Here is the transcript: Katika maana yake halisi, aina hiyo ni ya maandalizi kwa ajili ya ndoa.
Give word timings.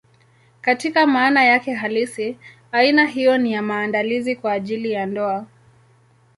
Katika 0.61 1.07
maana 1.07 1.43
yake 1.43 1.73
halisi, 1.73 2.37
aina 2.71 3.05
hiyo 3.07 3.37
ni 3.37 3.53
ya 3.53 3.61
maandalizi 3.61 4.35
kwa 4.35 4.51
ajili 4.53 4.91
ya 4.91 5.05
ndoa. 5.05 5.45